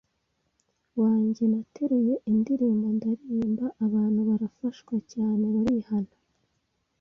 wanjye 0.99 1.43
nateruye 1.51 2.13
indirimbo 2.31 2.85
ndaririmba 2.95 3.65
abantu 3.85 4.19
barafashwa 4.29 4.95
cyane 5.11 5.43
barihana, 5.53 6.13